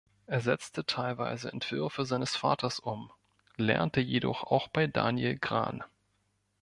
Er 0.25 0.41
setzte 0.41 0.83
teilweise 0.83 1.51
Entwürfe 1.53 2.05
seines 2.05 2.35
Vaters 2.35 2.79
um, 2.79 3.11
lernte 3.57 4.01
jedoch 4.01 4.43
auch 4.43 4.67
bei 4.67 4.87
Daniel 4.87 5.37
Gran. 5.37 5.83